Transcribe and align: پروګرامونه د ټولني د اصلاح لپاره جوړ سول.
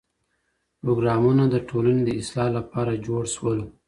پروګرامونه 0.81 1.43
د 1.49 1.55
ټولني 1.69 2.01
د 2.05 2.09
اصلاح 2.21 2.47
لپاره 2.57 3.01
جوړ 3.07 3.23
سول. 3.35 3.59